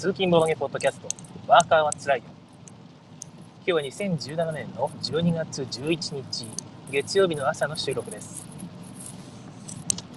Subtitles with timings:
[0.00, 1.08] 通勤ボロゲポッドキャスト、
[1.46, 2.24] ワーカーはつらいよ。
[3.66, 6.46] 今日は2017年の12月11日、
[6.90, 8.42] 月曜日の朝の収録です。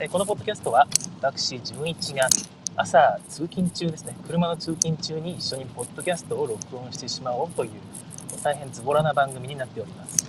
[0.09, 0.87] このポッドキャストは、
[1.21, 2.29] 私、純一が
[2.77, 7.71] 朝通勤中ですね、車の通勤中に一緒にポッドキャストを録音してしまおうという、
[8.41, 10.23] 大変ズボラな番組になっております。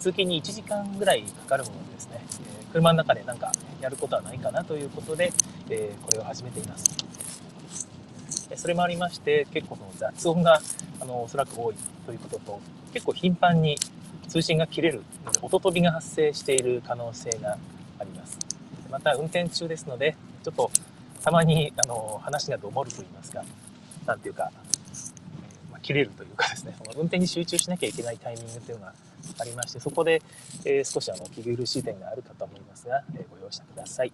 [0.00, 2.20] 通勤に1時間ぐらいかかるものでですね、
[2.74, 3.50] 車の中で何か
[3.80, 5.32] やることはないかなということで、
[5.70, 7.05] えこれを始めています。
[8.56, 10.60] それもありまして結構その雑音が
[11.00, 11.74] あのおそらく多い
[12.06, 12.60] ということと
[12.92, 13.76] 結構頻繁に
[14.28, 17.58] 通信が切れるので音飛びが発生している可能性が
[17.98, 18.38] あります
[18.90, 20.70] また運転中ですのでちょっと
[21.22, 23.44] たまにあの話がどもると言いますか
[24.06, 24.50] 何ていうか、
[25.70, 28.94] まあ、切れるというかですねその運転に集中しなきゃいけないタイミングというのが
[29.38, 30.22] ありましてそこで、
[30.64, 34.12] えー、少しあの息苦しい点があるかと思いますが、えー、ご容赦ください。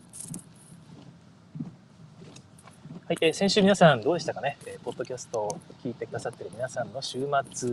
[3.09, 7.73] はい、えー、先週皆さんどうでしたかね、えー、ポッドキャストを聞いてくださってる皆さんの週末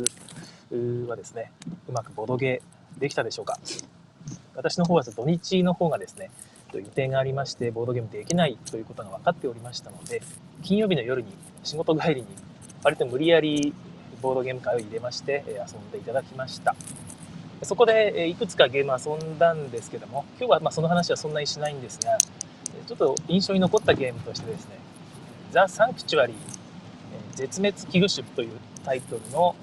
[1.07, 1.51] はですね、
[1.87, 2.63] うまくボドゲ
[2.97, 3.59] できたでしょうか？
[4.55, 6.31] 私の方は土日の方がですね、
[6.73, 10.23] 予定がありまして、ボードゲームできないということが分かっておりましたので、
[10.63, 11.27] 金曜日の夜に
[11.63, 12.27] 仕事帰りに
[12.83, 13.71] 割と無理やり
[14.23, 16.75] ボードゲーム会を入れまして遊んでいただきました。
[17.61, 22.17] そこでいくつかゲーム遊んだんですけども、今日はまその話はそんなにしないんですが、
[22.87, 24.79] ちょっと印象に残ったゲームとしてですね、
[25.51, 26.35] ザ・サンクチュアリー、
[27.35, 29.55] 絶滅危惧種というタイトルの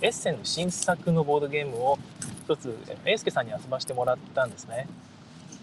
[0.00, 1.98] エッセンの新作のボードゲームを
[2.44, 4.86] 一つ、英介さんに遊ばせてもらったんですね。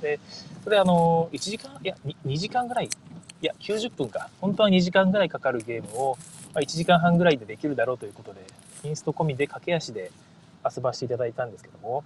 [0.02, 0.20] で、
[0.64, 4.30] それあの、1時間、いや2、時間ぐらい、いや、90分か。
[4.42, 6.18] 本当は2時間ぐらいかかるゲームを、
[6.54, 8.42] まあ、1時間半ぐらいでできるだろうということで、
[8.84, 10.12] インスト込みで駆け足で
[10.64, 12.04] 遊ばせていただいたんですけども、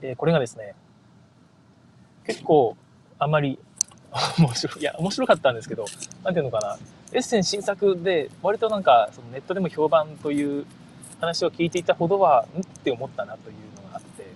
[0.00, 0.74] え、これがですね、
[2.24, 2.76] 結構
[3.18, 3.58] あまり
[4.38, 5.84] 面白い、いや、面白かったんですけど、
[6.24, 6.78] なんていうのかな、
[7.12, 10.66] エッセン新作で、割となんか、そのネットでも評判という
[11.20, 12.60] 話を聞いていたほどは、ん？
[12.60, 14.26] って思ったなというのがあって、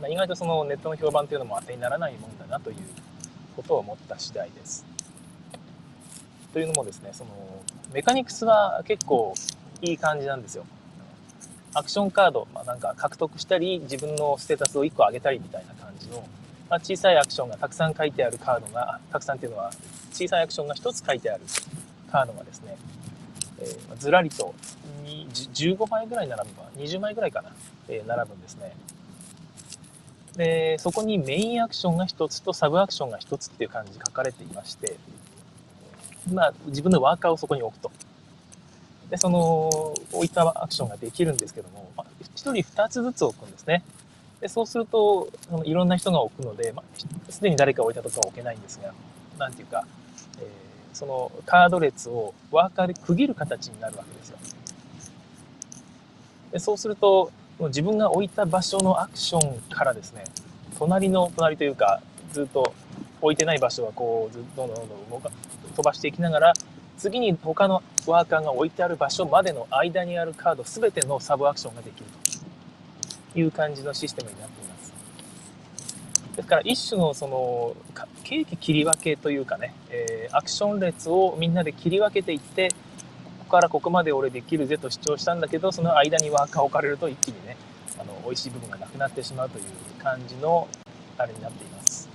[0.00, 2.76] まあ、意外とそのネットの評判というのも当てにならないもんだなという
[3.56, 4.84] ことを思った次第です。
[6.52, 7.30] というのもですね、その、
[7.92, 9.34] メカニクスは結構
[9.82, 10.64] いい感じなんですよ。
[11.72, 16.24] アクションカード、まあ、なんか獲得したり、自分のステータスを1個上げたりみたいな感じの、
[16.70, 19.72] まあ、小さいアクションがたくさん書いてあるカードが、たくさんっていうのは
[20.12, 21.42] 小さいアクションが1つ書いてある
[22.12, 22.76] カードがですね、
[23.58, 24.54] えー、ずらりと
[25.04, 27.50] 15枚ぐらい並ぶか、20枚ぐらいかな、
[27.88, 28.72] えー、並ぶんですね。
[30.36, 34.96] で、そこにメインアクションが1つとサブアクションが1つっていう感じで書かれていまして、
[36.32, 37.90] まあ、自分のワーカーをそこに置くと。
[39.10, 39.68] で、その、
[40.12, 43.82] 置いたアクションができるんですけども、まあ、1人2つずつ置くんですね。
[44.40, 48.92] でそうするとそのいろんな人が置くので、まあ、すでに誰か置いたとかは置けないんですが
[49.38, 49.86] 何ていうか、
[50.38, 50.44] えー、
[50.94, 54.38] そのカード列をワーカーで区切る形になるわけですよ。
[56.52, 57.30] でそうすると
[57.60, 60.24] 自分が置いた場所のアクションからですね
[60.78, 62.00] 隣の隣というか
[62.32, 62.72] ずっと
[63.20, 65.30] 置いてない場所はこうずっとどんどんどんどん動か
[65.76, 66.52] 飛ばしていきながら
[66.96, 72.29] 次に他のワーカーが置いてある場所までの間にあるカード全てのサブアクションができると。
[73.34, 74.92] いう感じのシステムになっています。
[76.36, 77.76] ですから一種のその
[78.24, 87.56] ケーキ切り分けというかね、えー、アクション列をみんなで切り分けていってここからここまで俺できるぜと主張したんだけどその間にワーカー置かれると一気にね
[87.98, 89.64] あの美味しい部分がなくなってしまうという
[90.02, 90.68] 感じの
[91.18, 92.08] あれになっています。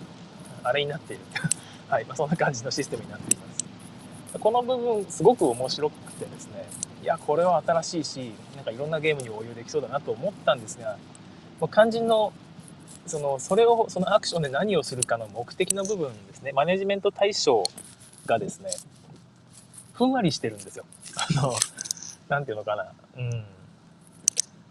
[0.64, 1.24] あれになっている。
[1.90, 3.66] はい、まあ、そんな感じのシステムになっています。
[4.40, 6.66] この部分すごく面白くてですね
[7.04, 10.98] いやこれは新しいしなんかいろんなゲームに応用できそうだなと思ったんですが
[11.60, 12.34] もう肝心の
[13.06, 17.64] そのそれをそのアクションで何をするかの目的の部分ですねマネジメント対象
[18.26, 18.72] がですね
[19.94, 20.86] ふんわりしてるんですよ。
[21.16, 21.54] あの
[22.28, 22.92] なんていうのかな。
[23.18, 23.46] うん。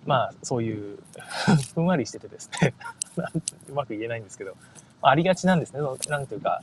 [0.05, 0.99] まあそういう
[1.75, 2.75] ふんわりしててですね
[3.71, 4.55] うまく言えないんですけど、
[5.00, 5.81] まあ、りがちなんですね。
[5.81, 6.61] なんていうか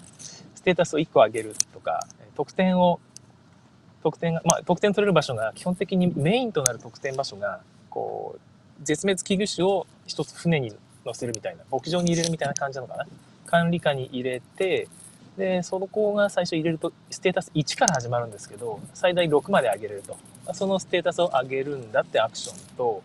[0.53, 2.05] ステータスを1個上げるとか
[2.35, 2.99] 得点を
[4.03, 10.73] 得点が、まあ、得点取れる場所が基本的にメインとなる得点場所がこう絶滅危惧種を一つ船に
[11.05, 13.05] 乗せるみたいな牧場に入れるみたいな感じなのかな？
[13.45, 14.87] 管理下に入れて
[15.37, 20.17] でその子が最初入れるとステータス1から始まるんですけど最大6まで上げれると。
[20.53, 23.03] そのステータスを上げるんだってアクションと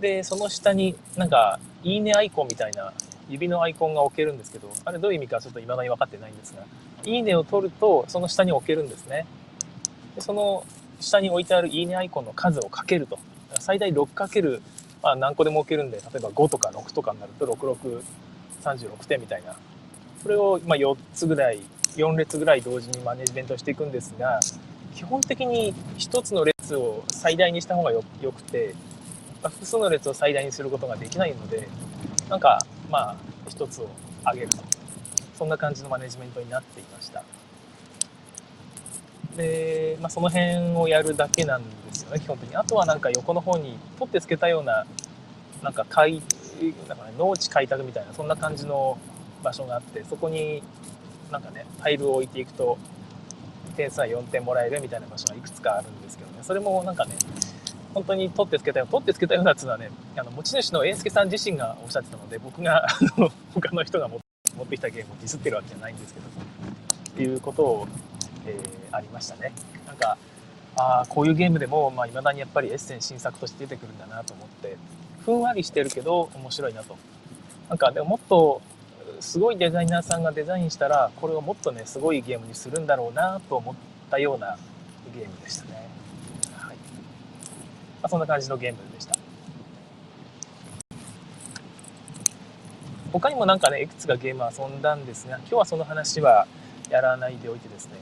[0.00, 2.92] でその下になんかいいねアイコンみたいな
[3.28, 6.64] 指のアイコンが置けるんですけどあれどういう意味かちょっと未だに分かってないんですが
[7.04, 9.26] いいねを取るとその下に置けるんですね。
[10.14, 10.64] でその
[11.00, 13.18] 下に置いてあるいいねアイコンの数をかけると。
[13.60, 14.60] 最大 6×
[15.02, 19.54] まあ何個でも置けるんで、例えば5とか6とかになると6636点みたいな。
[20.24, 21.60] それをま4つぐらい
[21.96, 24.40] 4列ぐらい同時にマネジメントしていくんですが
[24.94, 28.74] 基本的に1つの列を最大にした方がよくて、
[29.42, 31.68] まあ、複数の列を最大にすることができないので
[32.30, 32.58] なんか
[32.90, 33.16] まあ
[33.50, 33.88] 1つを
[34.24, 34.58] 上げると
[35.34, 37.22] そんな感じのマネジメントになっていました
[39.36, 42.56] で、まあ、その辺をやるだけなんですよね基本的に。
[42.56, 44.86] あとはなんか横の方に取ってつけたような
[45.62, 46.22] なんか開
[46.88, 48.98] なんか、ね、農地開拓みたいなそんな感じの
[49.42, 50.62] 場所があってそこに
[51.30, 52.78] なんかねタイルを置いていくと
[53.76, 56.38] 点数は4点もらえるみたいな場所がいくつかあるんですけどね。
[56.42, 57.14] それもなんかね
[57.92, 64.18] 本当に取ってつけたよ取ってつけたようなっていうのはねあの持ち主の英介さん自身がおっしゃってたので僕があの他の人が持
[64.62, 66.26] ってきたゲームをディスってるわけじゃないんですけど
[67.14, 67.88] っていうことを、
[68.46, 69.52] えー、ありましたね。
[69.86, 70.16] なんか
[70.76, 74.76] ああこういうゲームでもいまあ、未だにやっぱりエッセン新作として出てくるんだなと思って
[75.24, 76.96] ふんわりしてるけど面白いなと。
[77.68, 78.60] なんかでももっと
[79.20, 83.74] すごいデザイナーさんがデザインしたらこれをもっとねすごいゲームにするんだろうなと思っ
[84.10, 84.58] たような
[85.14, 85.88] ゲームでしたね、
[86.56, 86.76] はい。
[86.76, 86.82] ま
[88.02, 89.14] あ、そんな感じのゲームでした。
[93.12, 96.48] 他にもなんかねいくつかゲーム遊んだんですが今日はその話は
[96.90, 97.92] やらないでおいてですね。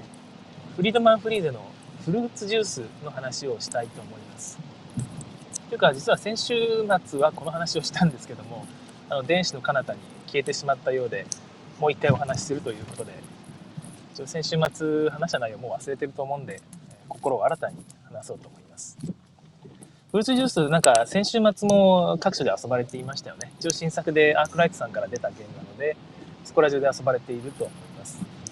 [0.76, 1.60] フリードマン・フリーゼの
[2.02, 4.58] フルーツジュースの話をしたいと思います。
[5.68, 6.54] というか実は先週
[7.04, 8.66] 末はこの話をしたんですけども
[9.10, 11.26] あの電子の彼方に消えてしまったようで
[11.78, 13.12] もう一回お話しするということで
[14.24, 16.60] 先週末話した内容もう忘れてると思うんで
[17.06, 18.96] 心を新たに話そうと思います。
[20.10, 23.52] フルーツジュースなんか先週末も各所で遊ばれていましたよね。
[23.60, 25.96] 一応新作でアークライトさんから出たゲームなので
[26.44, 27.64] そこら中で遊ばれていると。
[27.64, 27.91] 思います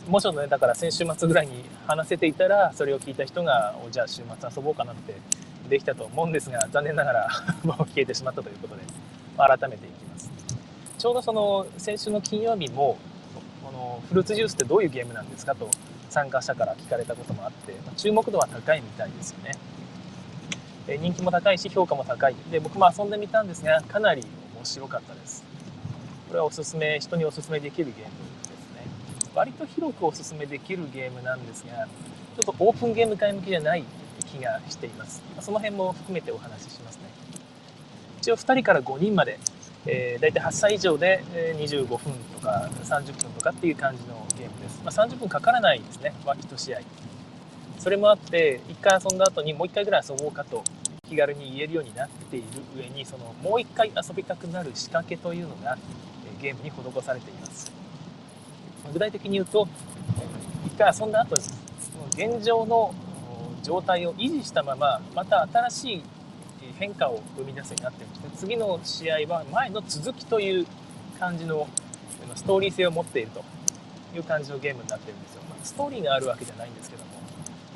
[0.09, 5.15] もちょっとねだから先週末ぐらいに話せていたらそれを聞いた人がじゃあ週末遊ぼうかなって
[5.69, 7.29] できたと思うんですが残念ながら
[7.63, 8.83] もう消えてしまったということで、
[9.37, 10.31] 改めていきます。
[10.99, 12.99] ちょうどその先週の金曜日も
[13.65, 15.71] このフルーツジュースってどういうゲームなんですかと
[16.11, 19.53] 参加者から聞かれたこともあって、ま、注目度は高いみたいですよね。
[20.87, 22.35] で人気も高いし評価も高い。
[22.51, 24.23] で僕も遊んでみたんですがかなり
[24.57, 25.45] 面白かったです。
[26.29, 28.30] これはおすすめ人におすすめできるゲーム
[29.35, 31.87] 割と広くおすすめできるゲームなんですが
[32.37, 33.85] ちょっとオープンゲーム界向きじゃない
[34.27, 35.23] 気がしています。
[35.41, 37.03] その辺も含めてお話ししますね。
[38.21, 39.39] 一応2人から5人まで
[39.87, 41.23] えー、大体8歳以上で
[41.57, 41.99] 25分
[42.35, 46.81] とか30分とかっていう感じのゲームです、まあ、30分かからないですね、まあ、1試合。
[47.79, 50.63] それもあって1回遊んだ後にもう1回ぐらい遊ぼうかと
[51.09, 52.47] 気軽に言えるようになっている
[52.77, 55.79] 上にそのもう1回遊びたくなる仕掛けというのが
[56.43, 57.80] ゲームに施されています。
[58.93, 59.69] 具体的に言うと
[60.75, 61.51] 1回遊んだ後にそ
[62.25, 62.95] の現状の
[63.63, 66.03] 状態を維持したまままた新しい
[66.79, 70.67] 変化を生み出すようになってまして次の試合は前の続きという
[71.19, 71.69] 感じの
[72.35, 73.45] ストーリー性を持っていると
[74.15, 77.11] いう感じのゲームになってるんですよ、まあ、ストーリーがあるわけじゃないんですけども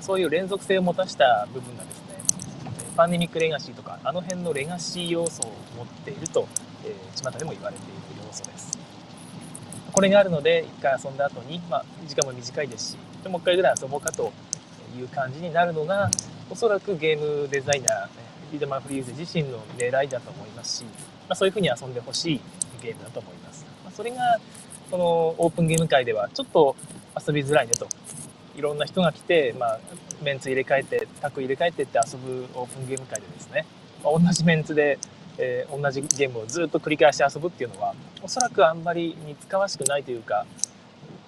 [0.01, 2.15] そういう連続性を持たした部分がですね
[2.97, 6.49] パンデミックレガシーとかあの辺のレガシー要素を持っていると、
[6.85, 7.93] えー、巷でも言われている
[8.27, 8.84] 要素です。
[9.95, 14.33] これがあるので1回遊んだ後に、まあ、時間も短いですしもう1回ぐらい遊ぼうかと
[14.99, 16.11] いう感じになるのが
[16.51, 20.91] おそらくゲームデザイナーフィードマン・フリーズ自身の狙いだと思いますし、ま
[21.31, 22.41] あ、そういうふうに遊んでほしい
[22.83, 23.65] ゲームだと思います。
[23.83, 24.39] まあ、それが
[24.91, 26.77] このオープンゲーム界ではちょっと
[27.27, 27.89] 遊びづらいねと。
[28.55, 29.81] いろんな人が来て、まあ、
[30.23, 33.67] メンツ入れ替えて、タク入れ替えてって遊ぶオープンゲーム界でですね、
[34.05, 34.99] まあ、同じメンツで、
[35.39, 40.47] えー、同じゲームをずっと繰り返して遊ぶっていうのは、おそらくあんまり似つかわしくないというか、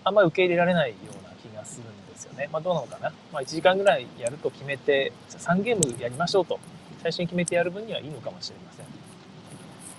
[0.04, 2.48] あんまり受け入れられないような気がするんですよね。
[2.52, 3.12] まあ、どうなのかな。
[3.32, 6.58] まあ、1時間ぐらいやると決めて、3ゲームやりましょうと
[7.02, 8.86] 最初に決めてやる分にはいいのかもしれません。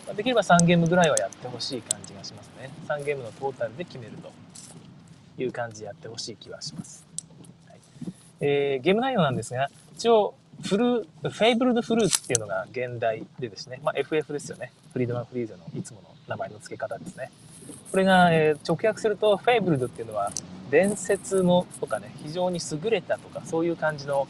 [0.08, 2.72] まできれば3ゲームぐらいはやってほしい感じがしますね。
[2.88, 4.32] 3ゲームのトータルで決めると
[5.42, 7.06] いう感じでやってほしい気はします。
[7.68, 7.80] はい
[8.42, 10.34] えー、ゲーム内容なんですが、一応、
[10.64, 14.72] フル、フェイブルドフルーツっていうのが現代でですね、まあ、FF ですよね。
[14.94, 17.32] フリードマン・フリーゼのいつもの名前の付け方ですね。
[17.92, 20.32] これが、えー、直訳すると、フェイブルドっていうのは、
[20.72, 24.28] 伝説のとかね、非常に優れたとか、そういう感じの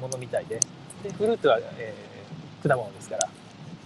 [0.00, 0.60] ものみたいで、
[1.02, 3.28] でフルーツは、えー、果物ですから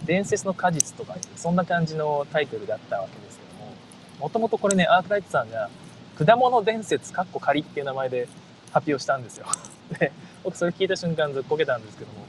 [0.05, 3.75] 伝説の果実とかそんな感じのタイトルだったわけですけども
[4.19, 5.69] もともとこれねアークライトさんが
[6.17, 8.27] 果物伝説かっこ仮っていう名前で
[8.71, 9.45] 発表したんですよ
[9.99, 10.11] で
[10.43, 12.25] 僕それ聞いた瞬間ずっこけたんですけども。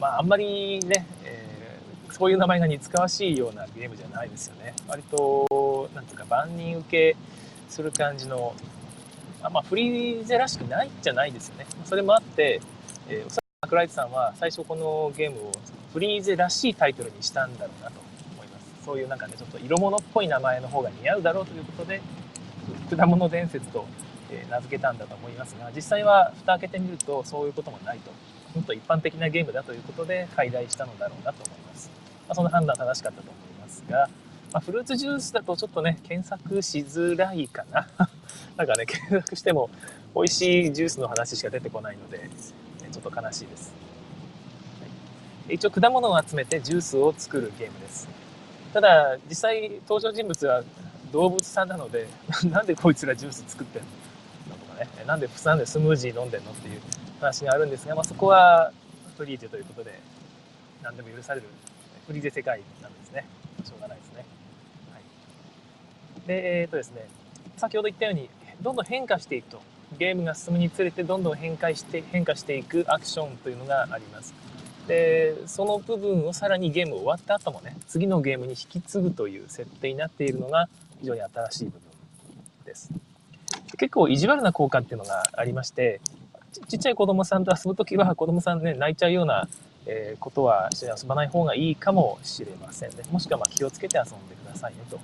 [0.00, 4.74] まああんまりね、えー、そういう名前が似つかわしいようなゲームじゃないですよね。
[4.88, 7.16] 割となんていうか万人受け
[7.68, 8.54] する感じの
[9.42, 11.66] あまあフリーゼらしくないじゃないですよね。
[11.84, 12.60] それもあって
[13.08, 15.52] えー、おそらく桜井さんは最初このゲームを
[15.92, 18.00] フリーゼらしいタイトルにしたんだろうなと
[18.34, 18.84] 思います。
[18.84, 22.00] そういうなんかねちょっと色物っぽい名前の方が似合うだろうということで
[22.96, 23.86] 果物伝説と、
[24.32, 28.10] え名付けたんだと思いますが実際は蓋開けてみるとそういうこともないと。
[28.54, 31.90] もっと一般的なゲームだということで解題したのだろうなと思います、
[32.28, 34.10] まあ、その判断正しかったと思いますが、
[34.52, 37.88] まあ、フルーツジュースだとちょっとね検索しづらいかな。
[38.56, 39.70] なんかね検索しても
[40.14, 42.28] 美味しいジュースの話しか出てこないので
[42.92, 43.72] ちょっと悲しいです、
[45.46, 48.08] はい、一応果物を集めてジュースを作るゲームです。
[48.74, 50.62] ただ実際登場人物は
[51.12, 52.08] 動物さんなので
[52.50, 53.88] なんでこいつらジュース作ってんの？
[54.72, 56.80] かねなんでなんでスムージー飲んでんのっていう
[57.20, 58.72] 話があるんですが、まあ、そこは
[59.16, 59.98] フリーゼということで
[60.82, 61.46] 何でも許される
[62.06, 63.26] フリーゼ世界なんですね。
[63.64, 64.24] しょうがないですね、
[64.92, 67.06] はい、でえっ、ー、とですね
[67.56, 68.28] 先ほど言ったように
[68.60, 69.72] どんどん変化していくと。
[69.98, 74.34] ゲームが進むにつれてどんどん変化して変化していくアクションというのがあります。
[74.88, 80.68] でその部分をさらにゲーム終わった後もね次のゲームに引き継ぐという設定になっているのが
[81.00, 81.80] 非常に新しい部分
[82.64, 82.90] です。
[83.78, 86.00] 結構意地悪な効果っていうのがありまして
[86.68, 89.48] ちっちゃい子供さんと遊ぶ時は子供さんね泣いちゃうような、
[89.86, 95.00] えことは一緒に遊ばない方がいいかもしれませんねもしくはま気をつけて遊んでくださいねと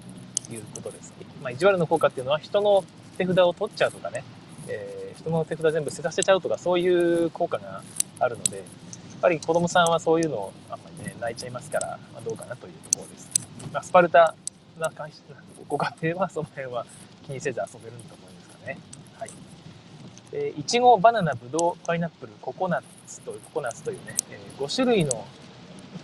[0.53, 2.85] いうことです、まあ、意地悪な効果っていうのは人の
[3.17, 4.25] 手札を取っちゃうとかね、
[4.69, 7.83] えー、人の手札全部捨てさせちゃうとかそういう効果が
[8.21, 8.67] あるのでやっ
[9.21, 13.29] ぱり子供さんはそういうのをあんまりね泣いちゃいますから、まあ、どうかなというところです。
[13.73, 14.35] まあ、スパルタ
[14.79, 14.93] な
[15.69, 16.87] ご家庭はその辺は
[17.27, 18.18] 気にせず遊べると
[18.69, 18.79] ね。
[19.19, 19.31] はい。
[20.31, 25.25] でいちご、バナナ、ブドウ、パイナップル、ココナッツというココナッツというね、え、5種類の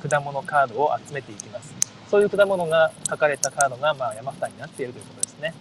[0.09, 1.75] 果物カードを集めていきます。
[2.11, 5.55] そういう果物が書かれたカードがまあ山札になっているということですね。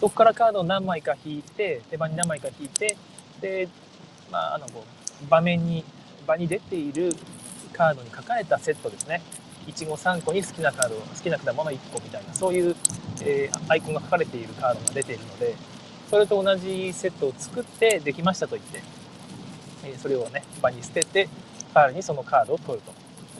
[0.00, 2.96] そこからカードを何枚か引いて、手番に何枚か引いて、
[3.40, 3.68] で、
[4.30, 4.66] まあ、あの、
[5.28, 5.84] 場面に
[6.28, 7.12] 場に出ている
[7.72, 9.22] カードに書かれたセットですね。
[9.66, 12.76] いちご3個に好きなカード、好きな果物1個みたいな、そういう、
[13.22, 15.54] えー、アイコンが書かれているカードが出ているので、
[16.10, 18.82] それと同じセットを作ってできましたと言って、
[19.84, 21.28] え、それをね、場に捨てて、
[21.74, 22.92] 代わりにそのカードを取ると。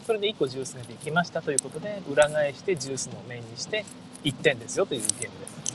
[0.05, 3.85] それで1個ジュースができましたということで、裏返してジュースの面にして
[4.23, 5.73] 1点ですよというゲームです。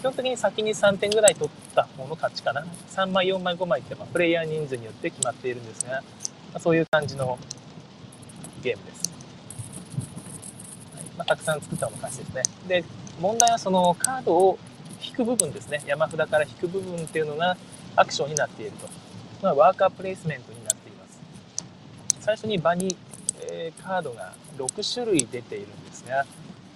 [0.00, 2.64] 基本的に先に3点ぐらい取った方の勝ちかな。
[2.90, 6.02] 3枚、4枚、5枚って、まあプレイヤー人数によって決まっているんですが、ま
[6.54, 7.38] あ、そういう感じの
[8.62, 9.12] ゲームです。
[10.96, 12.42] はいまあ、たくさん作ったの昔ですね。
[12.66, 12.84] で、
[13.20, 14.58] 問題はそのカードを
[15.04, 15.82] 引く部分ですね。
[15.86, 17.56] 山札から引く部分っていうのが
[17.96, 18.88] アクションになっていると。
[19.42, 21.18] まあ、ワーカープレイスメントになっています。
[22.20, 22.96] 最初に場に、
[23.50, 26.24] えー、カードが6種類出ているんですが、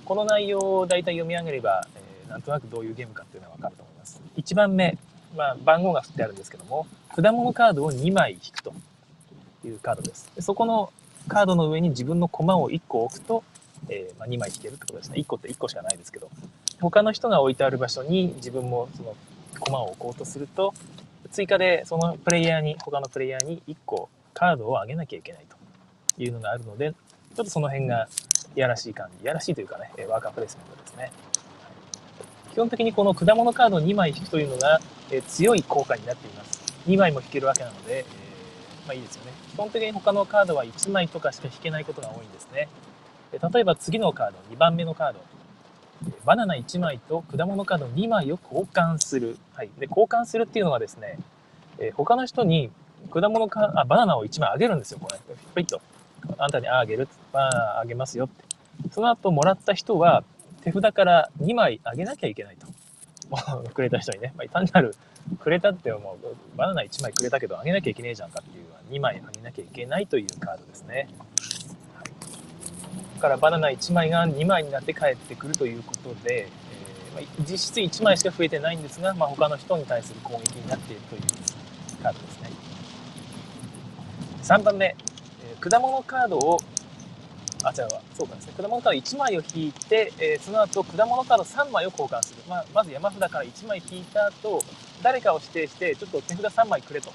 [0.05, 4.21] この内容を大体読み上げれば、えー、なんとなくどういうゲームかっていうのはわかると思います。
[4.37, 4.99] 1番目、
[5.37, 8.75] まあ、番号が振ってあるんですけども、果物カードを2枚引くと。
[9.69, 10.31] いうカードです。
[10.35, 10.93] でそこの
[11.29, 13.43] カードの上に自分の駒を1個置くと、
[13.89, 15.19] えー、まあ、2枚引けるってことですね。
[15.19, 16.31] 1個って1個しかないですけど、
[16.81, 19.17] 他の人が置いてある場所に自分もその
[19.61, 20.75] 駒を置こうとすると、
[21.31, 26.93] 追加でそのプレイヤーに、他のプレイヤーに1個カードを上げなきゃいけないというのがあるので、
[27.35, 28.09] ちょっとその辺が
[28.55, 31.13] いやらしい感じ、いやらしいというかね、ワーカープレスメントですね。
[32.53, 34.81] 基本的にこの果物カード2枚引くというのが、
[35.11, 36.63] え強い効果になっています。
[36.87, 38.05] 2枚も引けるわけなので、え
[38.87, 39.33] まあいいですよね。
[39.53, 42.69] 基本的に他のカードは1枚とかしか引けないことが多いんですね。
[43.33, 45.21] 例えば次のカード、2番目のカード。
[46.25, 49.37] バナナ1枚と果物カード2枚を交換する。
[49.55, 49.71] はい。
[49.79, 51.19] で、交換するっていうのはですね、
[51.79, 52.71] え他の人に
[53.11, 55.19] 果物か、あ、バナナを1枚あげるんですよ、これ。
[55.55, 55.81] ピッと。
[56.39, 57.09] あんたにあげる。
[57.33, 58.45] ああげますよって。
[58.93, 60.23] その後もらった人は
[60.63, 62.67] 手札から2枚あげなきゃいけないと。
[63.75, 64.33] くれた人にね。
[64.37, 64.95] まあ、単なる
[65.41, 71.09] くれたってもうバナナ1枚くれたけどあげなきゃいけねえじゃんかっていう2枚あげなきゃいけないというカードですね。
[73.17, 76.49] からバナナ1枚が2枚になって帰ってくるということで、
[77.15, 81.23] えー、ま、実質1枚しか増えてないんですが、まあ、他の人に対する攻撃になっているという
[82.03, 82.51] カードですね。
[84.43, 86.59] 3番目、えー、果物カードを
[87.65, 87.89] あ、違う。
[88.17, 88.53] そうかですね。
[88.57, 92.43] 果物カード1枚を引いて、えー、その後、果物カード3枚を交換する。
[92.49, 94.63] まあ、まず山札から1枚引いた後、
[95.03, 97.13] 誰かを指定して、ちょっと手札3枚くれと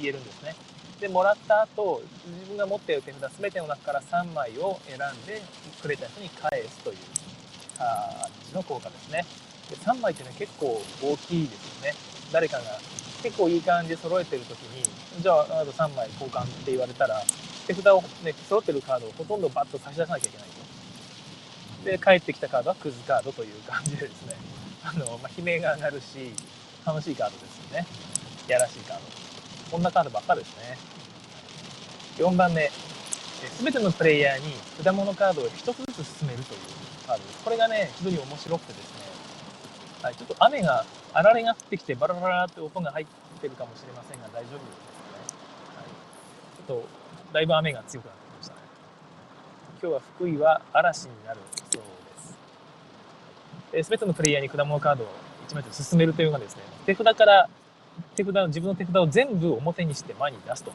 [0.00, 0.54] 言えるんですね。
[1.02, 5.42] で、もらった後、自分が持っている手札全ての中から3枚を選んで、
[5.82, 6.96] くれた人に返すという
[7.76, 7.88] 感
[8.48, 9.26] じの効果ですね。
[9.68, 11.94] で3枚ってね、結構大きいですよね。
[12.30, 12.62] 誰かが
[13.20, 14.84] 結構いい感じで揃えてる時に、
[15.20, 17.20] じゃあ、あと3枚交換って言われたら、
[17.66, 20.46] 手札をね、揃ってるカードをほとんどバッと差し出さなきゃいけない
[21.82, 21.90] と。
[21.90, 24.36] で、帰ってきたカードはクズカードという感じでですね、
[24.86, 26.32] あの、まあ、悲鳴が上がるし、
[26.86, 27.86] 楽しいカードですよね。
[28.46, 29.02] やらしいカード。
[29.72, 30.91] こんなカードばっかですね。
[32.18, 34.52] 4番目、すべてのプレイヤーに
[34.84, 36.60] 果物カードを1つずつ進めるという
[37.06, 37.44] カードです。
[37.44, 39.00] これがね、非常に面白くてですね、
[40.02, 43.06] はい、ちょっと雨が、あられが降ってきて、バラバラって音が入っ
[43.40, 44.58] てるかもしれませんが、大丈夫ですね。
[45.76, 45.86] はい、
[46.68, 46.88] ちょっと、
[47.32, 48.60] だいぶ雨が強くなってきましたね。
[49.82, 51.40] 今日は福井は嵐になる
[51.72, 51.82] そう
[53.72, 53.86] です。
[53.86, 55.08] すべてのプレイヤーに果物カードを
[55.48, 57.48] 1枚ずつ進めるというのがですね、手札から
[58.14, 60.72] 手札自分の手札を全部表にして前に出すと。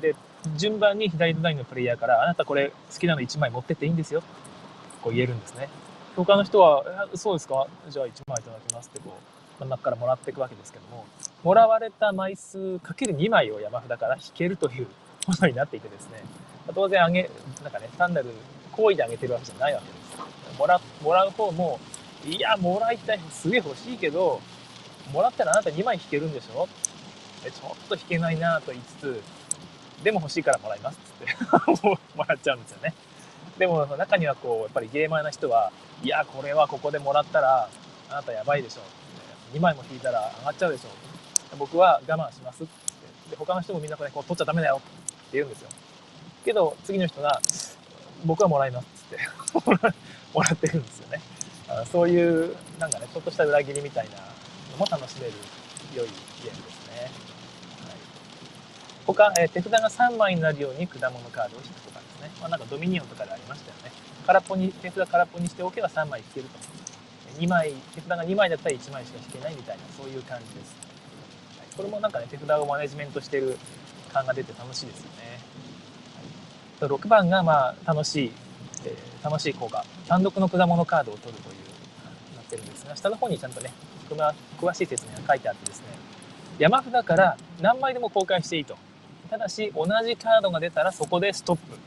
[0.00, 0.14] で、
[0.56, 4.22] 順番に左隣のプレイヤーから、あなたこれ好きなの1枚持ってっていいんですよ。
[5.02, 5.68] こう言えるんですね。
[6.16, 6.84] 他の人は、
[7.14, 7.66] そうですか？
[7.90, 9.14] じゃあ1枚いただきますってこ
[9.58, 11.04] う、真ん中からもらっていくわけですけども、
[11.42, 14.86] もらわれた枚数かける2枚を山札から引けるという
[15.28, 16.22] ものになっていてですね、
[16.74, 17.28] 当然あげ、
[17.62, 18.26] なんかね、単なる
[18.72, 19.92] 行為であげてるわけじゃないわけで
[20.54, 20.58] す。
[20.58, 21.78] もら、もらう方も、
[22.24, 24.40] いや、もらいたい、すげえ欲しいけど、
[25.12, 26.66] もらったらあなた2枚引けるんでしょ？
[27.44, 29.22] ちょっと引けないなと言いつつ、
[30.02, 31.86] でも欲しいからもらいますっつって
[32.16, 32.94] もらっちゃうんですよね。
[33.58, 35.72] でも中にはこう、やっぱりゲーマーな人は、
[36.02, 37.68] いや、これはここでもらったら、
[38.10, 38.80] あなたやばいでしょ。
[39.56, 40.88] 2枚も引いたら上がっちゃうでしょ。
[41.56, 43.30] 僕は我慢しますって。
[43.30, 44.90] で、他の人もみんなこれこう取っちゃダメだよって
[45.32, 45.68] 言うんですよ。
[46.44, 47.40] けど、次の人が、
[48.24, 49.96] 僕はもらいますっつって
[50.34, 51.20] もらってるんですよね。
[51.90, 54.16] そういう、なんかね、ちょっとした裏切りみたいな
[54.72, 55.32] のも楽しめる
[55.94, 56.08] 良い
[56.44, 56.75] ゲームです。
[59.06, 62.30] 他、えー、手札が3枚になるように果物カードを引くとかですね。
[62.40, 63.92] まあ、なんかドミニオンとかでありましたよね。
[64.26, 66.58] 空っぽに、手札空っぽにしておけば3枚引けると。
[67.38, 70.74] 2枚、手札が2枚だったら1枚しか引けないみたいな、そういう感じです。
[71.58, 73.58] はい、これもなんかね、手札をマネジメントしてる
[74.12, 75.38] 感が出て楽しいですよね。
[76.80, 78.32] はい、6番がまあ楽しい、
[78.84, 79.84] えー、楽しい効果。
[80.08, 81.56] 単独の果物カードを取るという、
[82.34, 83.72] なってるんですが、下の方にちゃんとね、
[84.58, 85.86] 詳しい説明が書いてあってですね、
[86.58, 88.76] 山札から何枚でも公開していいと。
[89.28, 91.78] ただし、同じカードが出たらそこでストップ。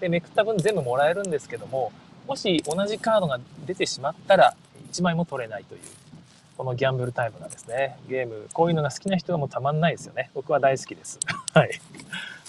[0.00, 1.92] で、めくった分全部もらえるんですけども、
[2.26, 4.54] もし同じカードが出てしまったら、
[4.92, 5.80] 1枚も取れないという、
[6.56, 10.30] このギャンブルタイムがですね、ゲーム、こういうのが好きな人はもうたまんないですよね。
[10.34, 11.18] 僕は大好きです。
[11.54, 11.80] はい。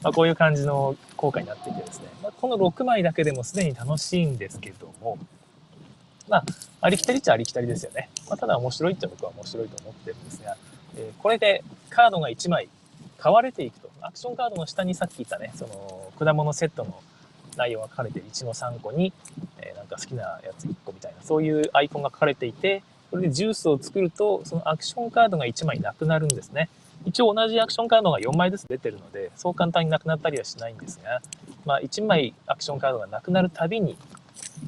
[0.04, 5.18] まあ、こういう感じの効果になっていてですね、まあ、この6枚だけでもすでに楽しいんですけども、
[6.28, 6.44] まあ、
[6.82, 8.10] ありきたりっちゃありきたりですよね。
[8.28, 10.56] まあ、ただ面白いっちゃ僕は面白いと思ってるんですが、
[10.98, 12.70] えー、これでカードが1枚
[13.18, 13.87] 買われていくと。
[14.08, 17.04] アクションカードの下にさっき言ったね、その果物セットの
[17.58, 19.12] 内容が書かれてる1の3個に、
[19.60, 26.70] えー、なんか好きなやつ1個みたいな、そういうアイコンが書かれていて、これでジュースを作ると、そのアクションカードが1枚なくなるんですね。
[27.04, 31.22] 一応同じアクションカードが4枚ずつ出てるので、そう簡単になくなったりはしないんですが、
[31.66, 33.98] まあ、1枚アクションカードがなくなるたびに、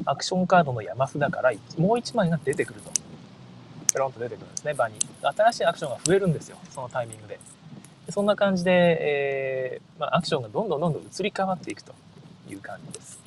[0.04, 2.92] アクションカードの山札からもう1枚が出てくると。
[3.94, 4.96] ペロンと出てくるんですね、場に。
[5.22, 7.40] 新しいアクションが増えるんですよ、そのタイミングで。
[8.12, 11.94] そんな感じで、えー、まあ、アクションがどんどんどんどん移り変わっていくと
[12.50, 13.20] いう感じです。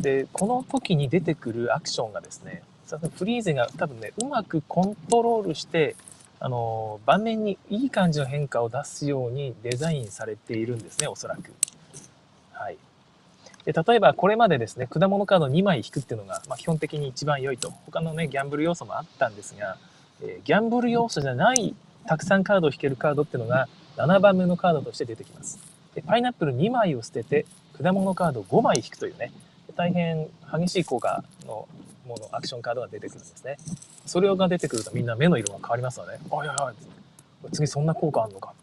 [0.00, 2.62] で、この時に出てくるアクションがですね、
[3.16, 5.96] フリーゼが多分ね、うまくコントロールして、
[6.38, 11.52] あの、盤面にいい感じの変化を出すようにデザインされているんですね、おそらく。
[12.52, 12.78] はい。
[13.64, 17.70] で例えばこれまでですね、果物カード2枚引くっていうのが、まあ、基本的に一番良いと。
[17.86, 19.76] 他のね、ギャンブル要素もあったんですが、
[20.22, 21.74] えー、ギャンブル要素じゃない
[22.06, 25.58] たくさんカードを引けるカードっていうのが7番目のカードとして出てきます。
[25.94, 27.46] でパイナップル2枚を捨てて、
[27.82, 29.32] 果物カード5枚引くというね、
[29.76, 31.68] 大変激しい効果の
[32.06, 33.56] もの、アクションカードが出てくるんですね。
[34.06, 36.72] それが出てくるとみんな目の色が変わりますので、あ、いやいや、
[37.52, 38.54] 次そんな効果あんのか。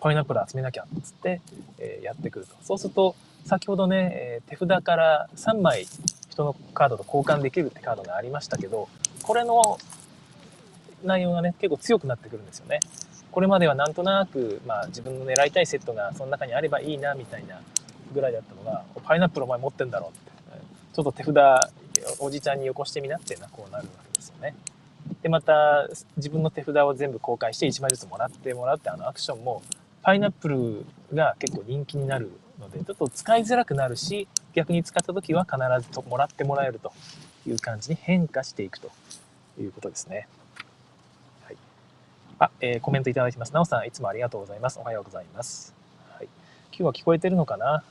[0.00, 1.42] パイナップル集めなきゃ、つって、
[1.78, 2.54] えー、やってくると。
[2.62, 3.14] そうすると、
[3.44, 5.86] 先ほどね、え、手札から3枚
[6.30, 8.88] 人のカードと交換できるってカードがありましたけど、
[9.22, 9.78] これの
[11.04, 12.80] 内容がね、結構強くなってくるんですよね。
[13.30, 17.60] これまではなんとなく、まあ自分の狙いたいセットがその中にあればいいな、みたいな
[18.12, 20.30] ぐらいだったのが、パイナップルお前持ってんだろって。
[20.92, 21.36] ちょっと手札、
[22.18, 24.54] おじちゃんによこしてみなっていうのはこうなるわけですよね。
[25.22, 29.62] で、また、自分の手札を全部公開して1枚ずつもらってもらうってあのアクションも、
[30.02, 36.92] パイナップルが結構人気になるので、ちょっと使いづらくなるし、逆に使った時は必ずともらってもらえると
[37.46, 38.90] いう感じに変化していくと
[39.60, 40.26] いうことですね。
[42.40, 43.52] あ、えー、コメントいただきます。
[43.52, 44.78] なおさん、いつもありがとうございます。
[44.78, 45.74] おはようございます。
[46.16, 46.28] はい。
[46.72, 47.84] 今日は聞こえてるのかな、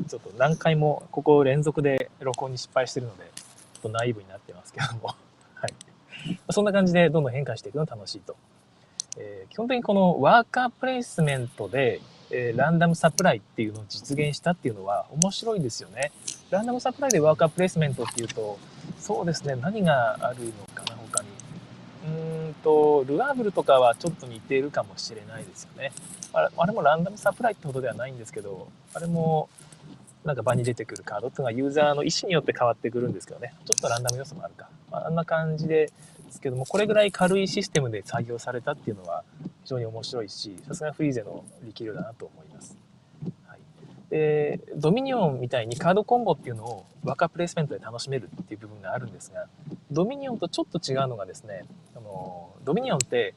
[0.00, 5.08] えー、ちょっと何回もここ連続で録音に失敗してるので、ちょっとナイーブになってますけども。
[5.54, 5.74] はい。
[6.50, 8.36] そんな感じでどんどん変化していくの楽しいと。
[9.16, 12.00] えー、基本的にこのワーカープレイスメントで、
[12.30, 16.12] えー、ランダムサプライっていうのを実現したっていうのは面白いですよね。
[16.50, 18.60] ランダムサプライでワーカープレイスメントっていうと、
[19.00, 20.52] そうですね、何があるの、
[22.68, 25.92] と、ルアーブルとかはちょっと似ているかもしれないですよね。
[26.32, 29.48] あれもランダムサプライってことではないんですけど、あれも
[30.24, 33.54] なんか場に出てくるカードっていうのはユーザーの意思によって変わってくるんですけどね。
[33.64, 34.68] ちょっとランダム要素もあるか。
[34.90, 35.90] まあ、あんな感じで、
[36.26, 39.24] ですけども、これぐらい軽いシステムで採用されたっていうのは
[39.64, 42.76] 非常に面白いし、さすがフリーゼの力量だなと思います。
[44.10, 49.46] で、ドミニオンみたいにカードコンボっていうのをワーカープレイスメントで楽しめるっていう部分があるんですが、
[49.90, 51.64] ドミニオンとちょっと違うのがですね、
[51.96, 53.34] あのドミニオンって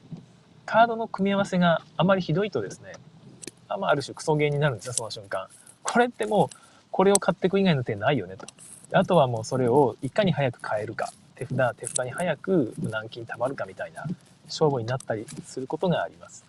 [0.64, 2.92] カードの組み合わせがあまりひどいとですね、
[3.68, 5.48] あまあ、ある種クソゲーになるんですよ、その瞬間。
[5.82, 6.56] これってもう、
[6.90, 8.46] これを買っていく以外の手ないよねと。
[8.92, 11.12] あとはもうそれをいかに早く買えるか。
[11.34, 14.04] 手札、手札に早く何金貯まるかみたいな
[14.44, 16.44] 勝負になったりすることがあります。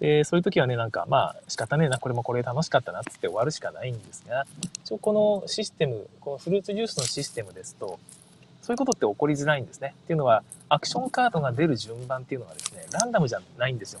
[0.00, 4.46] で、そういう時はね、なんか、まあ、仕方ねえな、これもこれ楽しかったな、つって終わるしかないんですが、
[4.84, 7.98] 一応このシステム、このフルーツジュースのシステムですと、
[8.62, 9.94] そういうことって起こりづらいんですね。
[10.04, 14.00] っていうのは、アクションカードが出る順番っていうのがですね、ランダムじゃないんですよ。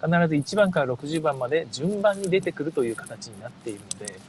[0.00, 4.20] 必ず1番から60番まで順番に出てくるという形になっているので、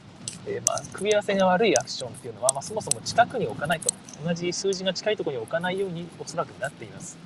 [0.46, 3.92] えー、まあ、組み合わせが悪いアクションっていうのは、まあ、そもそも近くに置かないと。
[4.24, 7.18] 同じ数字が近いところに置かないようにおそらくなっています。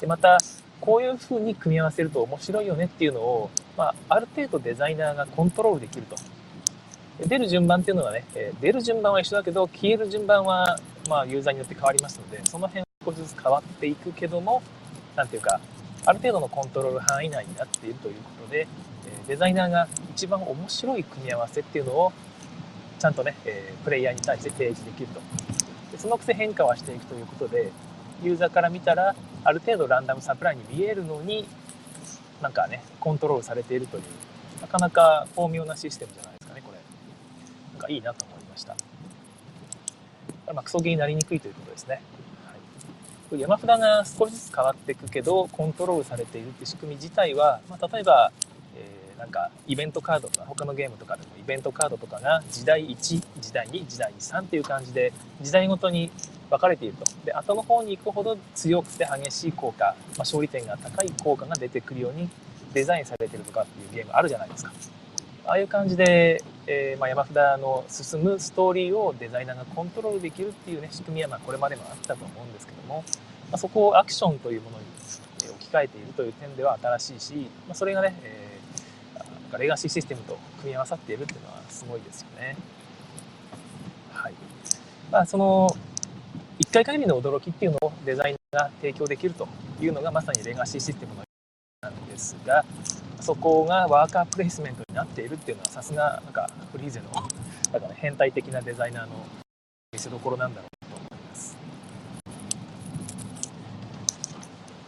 [0.00, 0.38] でまた、
[0.80, 6.16] こういうふうに組み合わせると面白いよねっていうのを、まあ、ある程度デザイナーがコントロールできると。
[7.26, 14.62] 出る順番っていうのはね、え出る順番は一緒だけど、消える順番は、まあ、ユーザーによって変わりますので、その辺少しずつ変わっていくけども、
[15.14, 15.60] なんていうか、
[16.06, 18.66] ある程度のコントロール範囲内になっているということで、
[19.28, 22.12] デザイナーが一番面白い組み合わせっていうのを
[22.98, 25.20] ちゃんとね、えプレイヤーに対して提示できると
[25.92, 27.70] でそのくせ変化はしていくということで
[28.22, 31.46] ユーザーから見たらある程度ランダムサプライに見えるのに
[32.42, 34.02] なんかねコントロールされているという
[34.60, 36.78] なかなか巧妙なシステムじゃないですかねこれ。
[37.72, 38.76] なんかいいなと思いました。
[40.52, 42.02] まあクソゲーになりにくいということですね。
[43.30, 43.40] はい。
[43.40, 48.32] 山札が少しずつ変わっていくけどコントロールされているって仕組み自体は、まあ、例えば、
[48.76, 52.96] えー、なんかイベントカードとか他のゲームとかでもイベントカードとかが時代1
[53.40, 56.10] 時代2時代3っていう感じで時代ごとに
[56.50, 57.04] 分かれていると。
[57.24, 62.28] で後の方に行くほど強くて激しい効果、まあ、勝利点が高い効果が出てくるように
[62.74, 64.72] デザインされてるとかっていうゲームあるじゃないですか。
[65.46, 73.02] ああいう感じで、えー、まあ、山札の進むストーリーをデザイナーがコントロールできるっていうね仕組みはまこれまでもあったと思うんですけども、
[73.50, 74.84] まあ、そこをアクションというものに
[75.50, 82.56] 置き換えているという点では新しいし、ま、それがね、えー、レガシーシステムと組み合わさっているっていうのはすごいですよね。
[84.12, 84.34] はい。
[85.10, 85.74] まあ、その
[86.60, 89.48] 1回限りの驚きっていうのをデザイナーが提供できると
[89.80, 91.22] いうのがまさにレガシーシステムの
[91.80, 92.64] なんですが
[93.20, 97.06] そこがワーカープレイスメントになっているっていうのはさすがなんかフリーゼの
[97.72, 99.12] だから変態的なデザイナーの
[99.92, 101.56] 見せどころなんだろうと思います。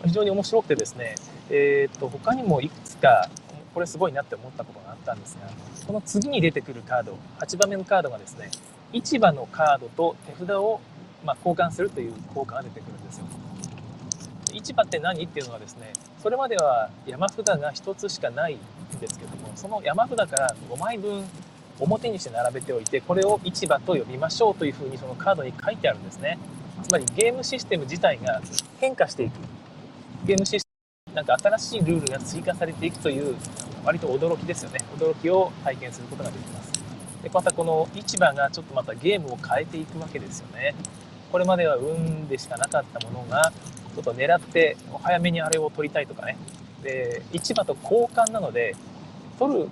[0.04, 1.14] 非常に面白くてですね
[1.48, 3.30] えー、っと他にもいくつか
[3.72, 5.48] これすごいなって思ったことがあったんですが
[5.86, 8.50] この次に出てくるカード8番目のカードがですね
[8.92, 10.80] 市場のカードと手札を
[11.24, 13.24] ま交換するという効果が出てくるんですよ。
[14.52, 18.58] 市場って何っていうのはですねそれまでは山札が1つしかないん
[19.00, 21.24] ですけどもその山札から5枚分
[21.80, 26.38] 表にして並べておいてこれを市場と呼びましょうというふうにそのカードに書いてあるんですね。
[26.82, 28.40] つまりゲームシステム自体が
[28.78, 29.32] 変化していく。
[30.26, 30.68] ゲームシステ
[31.10, 33.36] ムなんか新しいルールが追加されていくという
[33.84, 34.80] 割と驚きですよね。
[34.96, 36.72] 驚きを体験することができます。
[37.22, 40.74] でまたこの市場がちょっとまたゲームを変えていくわけですよね。
[41.32, 43.50] これまでは運でしかなかったものが
[43.94, 46.36] ちょっと狙って早めにあれを取りたいとかね。
[46.82, 48.74] で市場と交換なので
[49.38, 49.68] 取る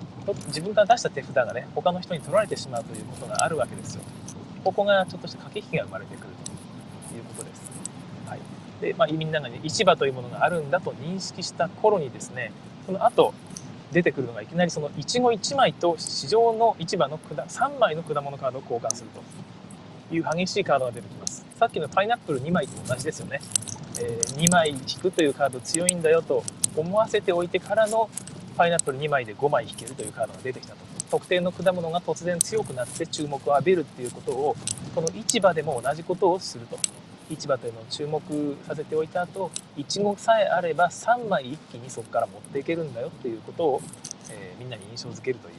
[0.46, 4.02] 自分から出した手札がね他の人に取られてしまうということがあるわけですよ。
[4.64, 6.26] ここがちょっとした駆け引きが生まれてくる
[7.08, 7.70] ということです、
[8.26, 8.40] はい。
[8.80, 12.52] でまあ、みんなが、ね、市場というものがあるんだと認識した頃にですね
[12.86, 13.34] その後
[13.92, 19.22] 出てくるのがいきなりそのいちご1枚と市場の市場の3枚の果物カードを交換すると。
[20.10, 21.44] いう激しいカードが出てきます。
[21.58, 23.40] さっきのパイナップル2枚と同じですよね。
[24.00, 26.42] え2枚引くというカード強いんだよと
[26.76, 28.08] 思わせておいてからの
[28.56, 30.80] パイナップル2枚で5枚引けるというカードが出てきたと。
[31.10, 34.56] 特定の果物が突然強くなって注目を浴びるっていうことを
[34.94, 36.78] この市場でも同じことをすると。
[37.30, 38.20] 市場というのを注目
[38.66, 43.82] させておいた後いちごさえあれば3枚一気にそこから持っていけるんだよっていうことを、
[44.30, 45.54] えー、みんなに印象づけるという。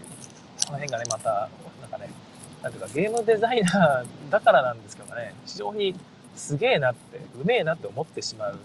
[0.66, 1.50] この辺がねまた
[2.62, 5.96] なんていうかゲームデザイナーだからなんですけどね非常に
[6.36, 8.60] すげえなってうめえなって思ってしまう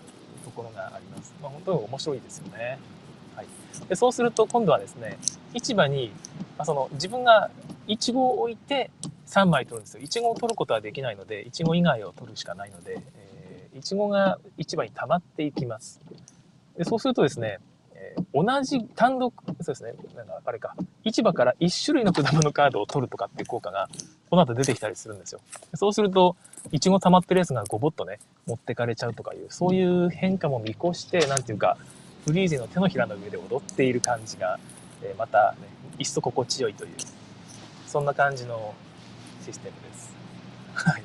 [0.45, 1.35] ところがあります。
[1.43, 2.79] まあ、本当に面白いですよね。
[3.35, 3.47] はい、
[3.89, 5.19] でそうすると今度はですね
[5.53, 6.13] 市場に、
[6.57, 7.51] まあ、その自分が
[7.87, 8.91] イチゴを置いて
[9.27, 10.01] 3枚取るんですよ。
[10.03, 16.01] イチゴを取ることはできないのでイチゴ以外を取るしかないので、えー、イチゴが市場に溜まっていきます。
[16.77, 17.59] でそうするとですね、
[18.35, 20.75] 同じ単独、そうですね、なんかあれか、
[21.05, 23.89] 市場から1種類の果物カードを取るとかっていう効果が、
[24.31, 25.41] この後出てきたりするんですよ。
[25.75, 26.37] そうすると、
[26.73, 31.77] いちご溜まってるやつがごぼっとね、持ってかれちゃうとかいう、そういう変化も見越して、なんていうか、
[32.27, 34.59] フリーゼの手のひらの上で踊っている感じが、
[35.03, 36.91] え、また、ね、一層心地よいという、
[37.87, 38.75] そんな感じの
[39.45, 40.13] システムです。
[40.75, 41.03] はい。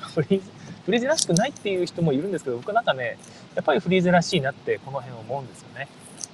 [0.00, 0.50] フリーゼ、
[0.86, 3.18] フリーゼらしくないっていう人もいるんですけど、僕はなんかね、
[3.54, 5.88] やっぱりフリーゼらしいなってこの辺思うんですよね。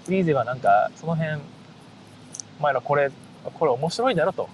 [0.04, 1.40] フリーゼはなんか、その辺、
[2.58, 3.10] お前らこれ、
[3.54, 4.48] これ面白いだろと。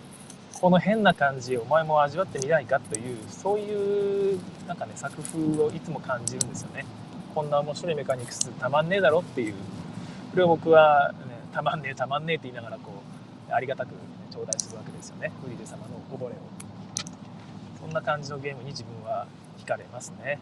[0.60, 6.84] この変な感じ、お前も味わってみないかという、そういう、なんかね、作風をいつも感じるんですよね。
[7.34, 9.54] こんな面白いメカニクスたまんねえだろっていう。
[10.32, 11.16] これを僕は、ね、
[11.54, 12.92] たまんねえ、たまんねえって言いながら、こ
[13.48, 13.94] う、ありがたく、ね、
[14.30, 15.32] 頂戴するわけですよね。
[15.42, 16.36] フリーゼ様のおこぼれを。
[17.80, 19.26] そんな感じのゲームに自分は
[19.58, 20.38] 惹かれますね。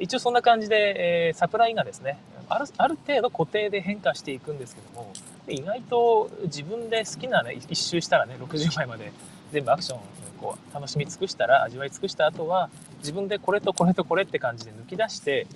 [0.00, 2.18] 一応そんな感じで、えー、サプライがですね
[2.50, 5.12] あるある程度固定で変化していくんですけども
[5.48, 9.12] 意外と自分で好きなね一周したらね60枚まで
[9.52, 10.00] 全部アクション
[10.40, 15.46] こう楽しみ尽くしたら味わい尽くした後は自分でこれとこれとこれって感じで抜き出して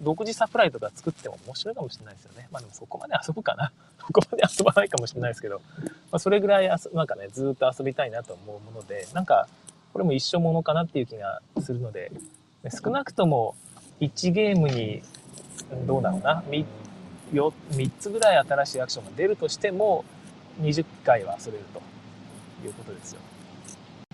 [0.00, 2.48] 独自サプライとか作っても面白いかもしれないですよね。
[2.52, 3.72] まあでもそこまで遊ぶかな。
[3.98, 9.48] そこまで遊ばないかもしれないですけど、まあ、それぐらいなんかね、ずっと遊びたいなと思うもので、なんか、
[9.92, 12.10] これも一生ものかなっていう気がするので、
[12.70, 13.54] 少なくとも
[14.00, 15.02] 1ゲームに、
[15.86, 20.04] どうだろうな、3, つぐらい新しいアクションが出るとしても、
[20.60, 21.80] 20回は遊べると
[22.66, 23.20] いうことですよ。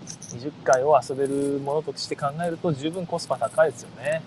[0.05, 4.21] 20回を遊べるものとして考えると十分コスパ高いですよね。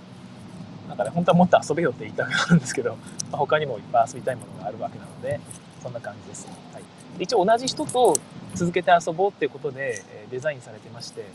[0.88, 2.96] なんかね、本当はもっと遊べよって言いたくなるんですけど、
[3.30, 5.38] まあ、他にもいっぱい遊びたいものがあるわけなので、
[5.82, 6.48] そんな感じです。
[6.72, 6.82] はい、
[7.18, 8.16] 一応同じ人と
[8.54, 11.26] 続けて遊ぼうっていうことでデザインされてまして、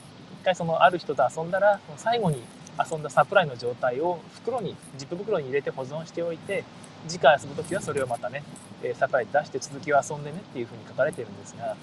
[0.41, 2.41] 一回そのある人と遊んだら、最後に
[2.79, 6.63] 遊んだサプライの状態を袋にジップ袋に入れて保存しておいて
[7.07, 8.43] 次回遊ぶ時はそれをまたね
[8.95, 11.75] サプライ出して続きを遊んでねっていう風に書かれてるんですが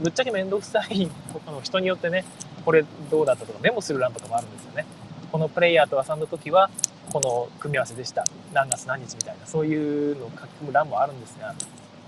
[0.00, 1.10] ぶっちゃけ面倒くさい
[1.46, 2.24] の人によってね
[2.64, 4.84] これどうだったとかメモする欄とかもあるんですよね。
[5.32, 6.70] このプレイヤーと遊んだ時は
[7.12, 8.24] この組み合わせでした。
[8.52, 11.54] 何月何日みたいなそういうのを書き込む欄もあるんですが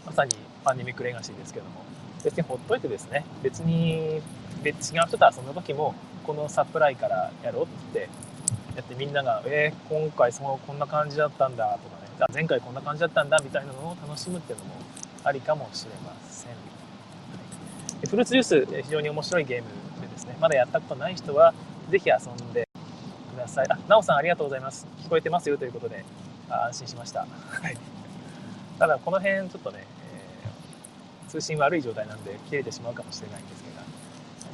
[0.07, 0.31] まさに
[0.65, 1.91] パンデミックレガシーですけども。
[2.23, 4.21] 別にほっといてですね別に
[4.63, 5.95] 別違う人と遊んだ時も
[6.27, 8.09] このサプライからやろうって
[8.77, 14.73] やってみんなが「えー、今回そのこんな感じだったんだ」とかね「前回こんな感じだったんだ」みたいなのを楽しむっていうのも
[15.25, 16.57] ありかもしれません、は
[18.05, 19.69] い、フルーツジュース非常に面白いゲーム
[20.01, 21.53] でですねまだやったことない人は
[21.91, 22.67] 是非遊んで
[23.35, 23.67] ください。
[23.69, 24.87] あなおさんありがとうございます。
[25.03, 26.05] 聞こえてますよということで
[26.49, 27.27] あ安心しました、は
[27.69, 27.77] い、
[28.79, 29.85] ただこの辺ちょっとね、
[30.45, 33.77] えー、通信悪い状態なんで切れてしまうかもしれないんですけど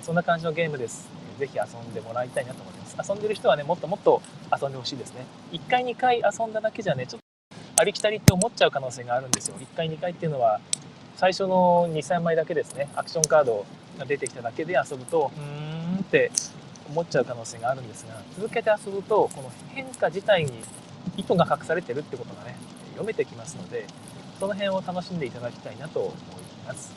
[0.03, 1.09] そんな感じのゲームです。
[1.39, 3.11] ぜひ遊んでもらいたいなと思います。
[3.11, 4.23] 遊んでる人はねもっともっと
[4.61, 5.27] 遊んでほしいですね。
[5.53, 9.57] 1回2回遊んだだけじゃねちょっとありきたりって思っちゃう可能性があるんですよ。
[9.59, 10.61] 1回2回っていうのは
[11.17, 12.89] 最初の23枚だけですね。
[12.97, 13.67] アクションカード
[13.99, 16.31] が出てきただけで遊ぶとうーんって
[16.89, 20.53] 思っちゃう可能性があるんですが続けて遊ぶとこの変化自体に
[21.17, 22.57] 意図が隠されてるってことがね
[22.93, 23.87] 読めてきますので
[24.39, 26.15] その辺を楽しんでいただきたいなと思い
[26.67, 26.93] ます、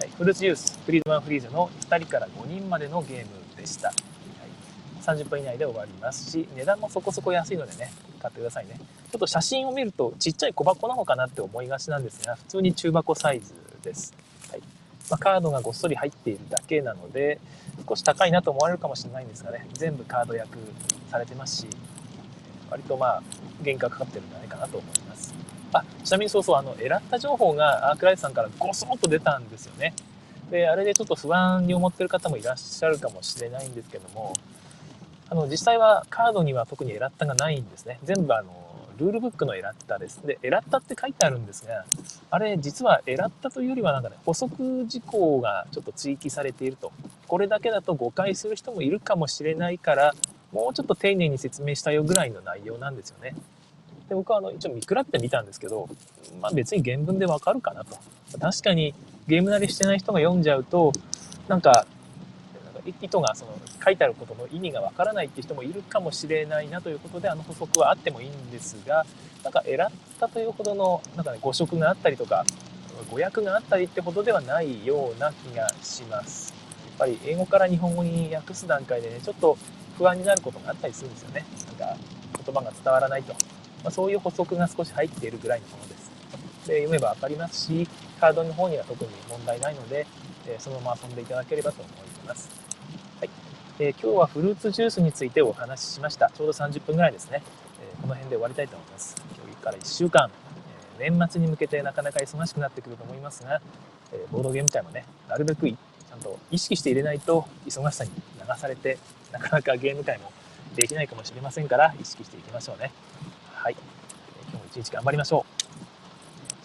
[0.00, 3.88] はい、フルーツユースフリーズマンフリーズの2人から5人までのゲームでした。
[3.88, 3.96] はい、
[5.02, 7.90] 30分以内で終わりますし、値段もそこそこ安いのでね、
[8.20, 8.78] 買ってくださいね。
[9.10, 14.14] ちょっと写真を見るとちっちゃい小箱なのかなって思いがちなんですが、普通に中箱サイズです。
[14.50, 14.60] はい
[15.10, 17.38] まあ、カードがごっそり入っているだけなので、
[17.88, 20.58] 少し高いなと思われるかもしれないんですがね、全部カード役
[21.10, 21.66] されてますし、
[22.70, 23.22] 割とまあ、
[23.64, 25.34] 原価かかってるんじゃないかなと思います。
[25.72, 29.94] あ、ちなみにそうそう、あの、エラッタ情報がアークライトさんからごそっと出たんですよね。
[30.50, 34.32] で、あれでちょっと不安に思ってる方もいらっしゃるかもしれないんですけども、
[35.28, 37.98] あの、実際はカードには特にエラッタがないんですね。
[38.04, 38.66] 全部あの、
[38.98, 40.24] ルールブックのエラッタです。
[40.26, 41.84] で、エラッタって書いてあるんですが、
[42.30, 46.92] あれ実はエラッタというよりはなんかね、補足事項がちょっと追記されていると。
[47.26, 50.14] これだけだと誤解する人もいるかもしれないから、
[50.52, 53.34] もうちょっと丁寧に説明したよぐらいの内容なんですよね。
[54.08, 55.88] で僕はあの一応見比べてみたんですけど、
[56.40, 57.96] まあ、別に原文でわかるかなと。
[58.38, 58.94] 確かに
[59.28, 60.92] ゲーム慣れしてない人が読んじゃうと
[61.48, 61.86] なんか
[63.02, 63.52] 意図がその
[63.84, 69.04] 書いてあることの意味がわからないって人もいるかもしれないなということであの補足はあってもいいんですが
[69.42, 72.44] なんか選ったというほどのなんか、ね、誤植があったりとか
[73.10, 76.54] 誤訳があったりってほどではないような気がします。
[76.88, 79.58] やっぱり英語から日本語に訳す段階でねちょっと
[79.98, 81.44] 不安になることがあったりするんですよね。
[81.66, 81.96] なんか
[82.44, 86.05] 言葉が伝わらないと、まあ、そういう補足が少し入っているぐらいのものです。
[86.66, 87.88] で読めば分かりますし
[88.20, 90.06] カードの方には特に問題ないので、
[90.46, 91.94] えそのまま遊んでいただければと思い
[92.26, 92.48] ます。
[93.20, 93.30] はい
[93.78, 96.30] えー、今日はフルーツジュースについてお話ししました。
[96.34, 97.42] ちょうど30分ぐらいですね。
[97.82, 99.16] え、この辺で終わりたいと思います。
[99.36, 100.30] 今日から1週間、
[100.98, 103.60] え年末に向けてなかなか忙しくなってくると思いますが、
[104.12, 108.96] えボードゲーム界もね、なるべくちゃんと意識して入れないと忙しさに流されて、
[109.30, 110.32] なかなかゲーム界も
[110.74, 112.92] できないかもしれませんから、意識していきましょうね。
[113.52, 113.76] はい。
[114.50, 115.55] 今日も一日頑張りましょう。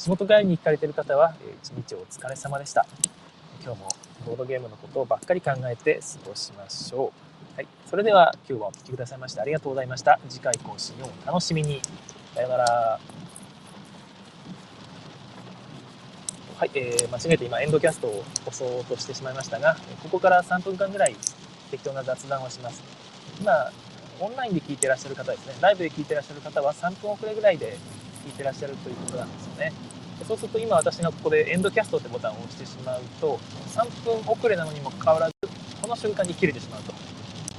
[0.02, 2.88] 仕事帰りに行かれている方は、一日お疲れ様でした。
[3.64, 3.88] 今日も
[4.26, 7.14] ボードゲームのことをばっかり考えて過ごしましょ
[7.54, 7.56] う。
[7.56, 7.68] はい。
[7.86, 10.20] それでは今日はお聴きくださいましてありがとうございました。
[10.28, 11.80] 次回更新をお楽しみに。
[12.34, 13.00] さようなら。
[16.58, 21.16] はい、えー、間違えて今エンドキャストを押そうとしてしまいましたが、ここから3分間ぐらい
[21.70, 22.82] 適当な雑談をします。
[23.40, 23.70] 今、
[24.20, 27.78] オンラインで聞いてらっしゃる方ですね、ライブで聞いてらっしゃる方は3分遅れぐらいで
[28.26, 29.91] 聞いてらっしゃるということなんですよね。
[30.32, 33.38] そうすると今私がここでエンドキャストってボタンを押してしまうと、
[33.76, 35.34] 3分遅れなのにもかかわらず、
[35.82, 36.94] この瞬間に切れてしまうと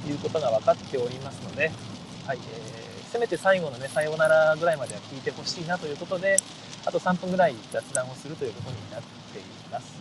[0.09, 1.69] いうことが分かっておりますので、
[2.25, 6.35] はい、えー、せめて最後のね、さようならぐらいまでは聞いてほしいなということで、
[6.83, 9.93] あと3分ぐらい雑談をするということになっています。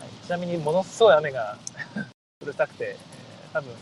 [0.00, 1.58] はい、ちなみにものすごい雨が
[2.42, 2.96] うるさくて、え、
[3.52, 3.76] 多分ね、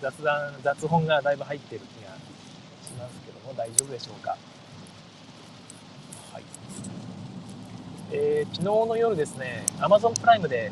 [0.00, 2.14] 雑談、雑本がだいぶ入っている気が
[2.86, 4.36] しますけども、大丈夫でしょうか？
[6.32, 6.44] はい。
[8.14, 10.70] えー、昨日の夜ですね、Amazon プライムで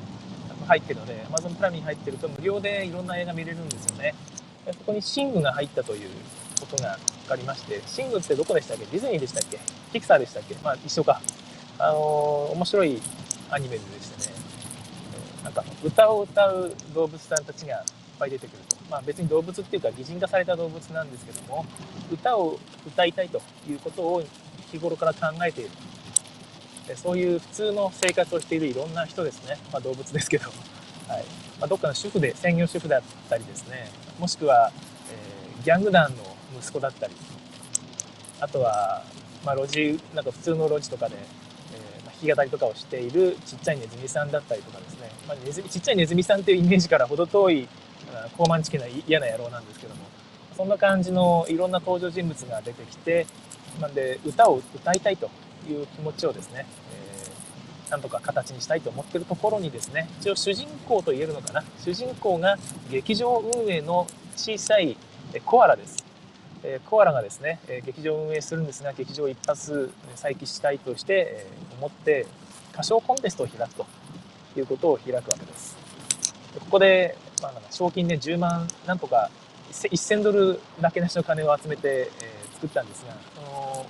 [0.66, 4.14] 入ってるので、Amazon プライムに入ってると無料でいろんな映画見れるんですよね。
[4.66, 6.11] そこにシングが入ったという
[6.61, 8.85] ことが分かりまして、シングってどこでしたっけ？
[8.85, 9.59] ディズニーでしたっけ？
[9.90, 10.55] ピクサーでしたっけ？
[10.62, 11.22] まあ一緒か。
[11.79, 13.00] あのー、面白い
[13.50, 14.37] アニメでしてね、
[15.42, 17.83] なんか歌を歌う動物さんたちがいっ
[18.18, 18.76] ぱい出てくると。
[18.90, 21.64] まあ別に動物っていうか擬人化された動物なんですけども、
[22.12, 24.22] 歌を歌いたいということを
[24.70, 25.70] 日頃から考えている。
[26.96, 29.59] そういう普通の生活をしているいろんな人ですね。
[29.72, 30.50] まあ動物ですけど。
[31.11, 31.24] はい。
[31.61, 34.70] まあ、どっかの主婦で、専業主婦だったりですね、もしくは、
[35.11, 37.14] えー、ギャング団の息子だったり、
[38.40, 39.03] あとは、
[39.44, 47.68] まあ、路地、なんか普通の路地とかで、えー、弾き語りとかをしているちっちゃいネズミさんだったりとかですね、まあ、ネズちっちゃいネズミさんっていうイメージから程遠い、
[48.38, 50.03] 高慢チキな嫌な野郎なんですけども、
[50.57, 53.26] そんな感じのいろんな登場人物が出てきて、
[53.81, 55.29] なんで歌を歌いたいと
[55.68, 62.57] いう気持ちをですね、えー、なんとか形にしたいと思っているところにですね、一応主人公と言えるのかな、主人公が
[62.90, 64.96] 劇場運営の小さい
[65.44, 66.05] コアラです。
[66.62, 71.46] えコアラがですね、え劇場を運営するんですが劇場一発再起したいとして、え
[71.79, 72.27] 思って
[72.73, 73.87] 歌唱コンテストを開くと
[74.57, 75.77] いうことを開くわけです
[76.55, 79.31] でここで、まあ、賞金で、ね、10万なんとか
[79.73, 83.87] 1000ドルだけなしの金を集めて、えー、作ったんですがその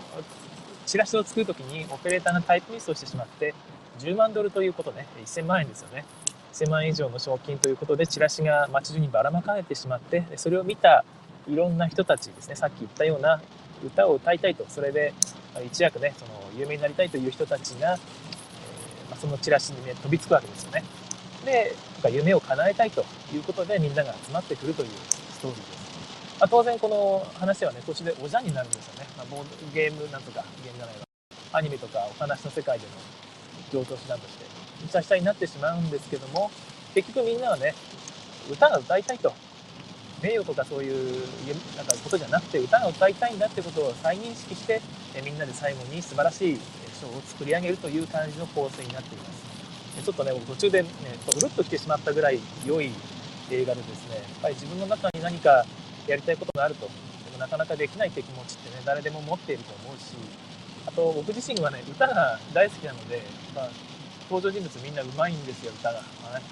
[0.90, 3.54] チラシを作るときにオペレーターがタイプミスをしてしまって
[4.00, 5.06] 10万ドルということね。
[5.24, 6.04] 1000万円ですよね。
[6.52, 11.04] 1000万円以上の賞金ということでチラシが街中にばらまかれてしまってそれを見た
[11.46, 12.56] いろんな人たちですね。
[12.56, 13.40] さっき言ったような
[13.84, 14.64] 歌を歌いたいと。
[14.68, 15.14] それで
[15.64, 20.82] 一躍ねその有名になりたいという人たちが、えー、そのチラシにね飛びつくわけですよね。
[21.44, 21.76] で
[22.10, 25.79] 夢を叶えたいということでみんなが集まってくるというストーリーです、
[26.40, 31.02] まあ、当然この話はね途中でおじゃんになるんですよね、まあ、ボードゲームなんとかゲームじゃないわ。
[31.52, 34.46] アニメとかお話の世界での上等手段として
[34.82, 36.50] むちゃくちゃになってしまうんですけども
[36.94, 37.74] 結局みんなはね
[38.50, 39.32] 歌が歌いたいと。
[40.22, 41.24] 名誉とかそういう
[41.78, 44.82] なんかことじゃなくて歌が歌いたいんだってことを再認識して
[45.14, 50.04] えみんなで最後に素晴らしいショーを作り上げるという感じの構成になっています。
[50.04, 50.88] ちょっとね僕途中でね
[51.34, 52.90] うるっときてしまったぐらい良い
[53.50, 55.64] 映画でですねやっぱり自分の中に何か
[56.06, 60.14] やりたいことがあるとでもなかなかできないって気持ちってね誰でも持っていると思うし
[60.86, 63.22] あと僕自身はね歌が大好きなので、
[63.54, 63.68] まあ、
[64.30, 66.02] 登場人物みんな上手いんですよ歌が。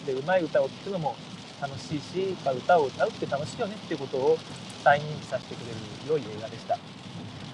[0.04, 1.16] で上手い歌を聴くのも
[1.60, 4.38] 楽しいし、まあ、歌を歌うって楽しいよねっていうことを
[4.84, 5.76] 再認識させてくれる
[6.08, 6.78] 良い映画でした。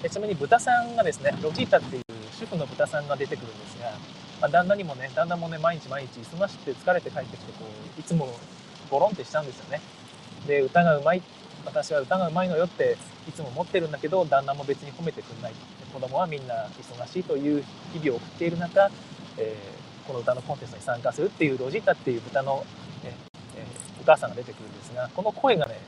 [0.09, 2.03] ちなみに豚さんがですねロジータっていう
[2.39, 3.91] 主婦の豚さんが出てくるんですが、
[4.41, 7.65] まあ、旦那にもね旦那もね毎日毎日忙しくて疲れて帰ってきてこ
[7.97, 8.29] ういつも
[8.91, 9.81] ゴロンってしたんですよね。
[10.47, 11.23] で歌がうまい
[11.65, 12.97] 私は歌がうまいのよって
[13.29, 15.53] いつも思ってるんだけど旦那も別に褒めてくんない
[15.93, 18.91] 子供はみんな忙しいという日々を送っている中、
[19.39, 22.65] えー、この歌のコンテストに参加するっていうロジータっていう豚の、
[23.05, 23.13] え
[24.01, 25.79] お母さんが出てくるんですがこの声がね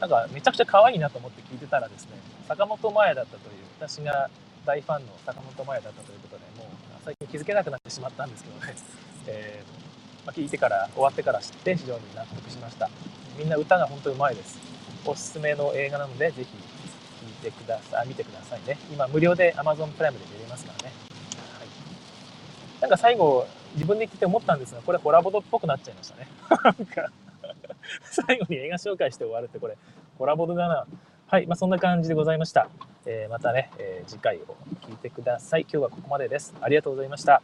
[0.00, 2.12] なんかめちゃくちゃ可愛いなと思って聞いてたらですね
[2.48, 4.30] 坂本真綾だったという私が
[4.64, 6.66] 大ファンの坂本真綾だったということでもう
[7.04, 8.74] 最近気づけなくなってしまったんですけどね、
[9.26, 12.88] えー、ま、聞いてから終わってから知って非常に納得しました。
[13.36, 14.58] みんな歌が本当にうまいです。
[15.04, 16.48] おすすめの映画なのでぜひ
[17.42, 20.92] 聞いてください見てくださいね今無料で Amazon プライムで見れますからね、
[21.58, 27.10] はい、なんか最後自分で聞いて思ったんですがこれホラボドっぽくなっちゃいましたね なんか
[28.00, 29.76] 最後に映画紹介して終わるってこれ、
[30.18, 30.86] コラボドだな。
[31.26, 32.68] はい、まあ、そんな感じでございました。
[33.04, 35.62] えーまたね、えー次回を聞いてください。
[35.62, 36.54] 今日はここまでです。
[36.60, 37.42] ありがとうございました。